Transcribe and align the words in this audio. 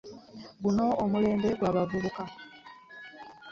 Guno 0.63 0.85
omulembe 1.03 1.49
gwa 1.59 1.71
bavubuka. 1.75 2.23